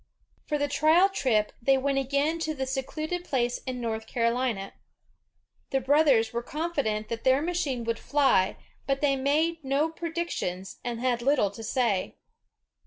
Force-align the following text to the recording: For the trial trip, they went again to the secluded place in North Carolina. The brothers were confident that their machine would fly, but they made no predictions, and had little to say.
For 0.47 0.57
the 0.57 0.67
trial 0.67 1.09
trip, 1.09 1.51
they 1.61 1.77
went 1.77 1.99
again 1.99 2.39
to 2.39 2.55
the 2.55 2.65
secluded 2.65 3.23
place 3.23 3.59
in 3.67 3.79
North 3.79 4.07
Carolina. 4.07 4.73
The 5.69 5.79
brothers 5.79 6.33
were 6.33 6.41
confident 6.41 7.07
that 7.09 7.23
their 7.23 7.39
machine 7.39 7.83
would 7.83 7.99
fly, 7.99 8.57
but 8.87 9.01
they 9.01 9.15
made 9.15 9.63
no 9.63 9.91
predictions, 9.91 10.79
and 10.83 10.99
had 11.01 11.21
little 11.21 11.51
to 11.51 11.61
say. 11.61 12.15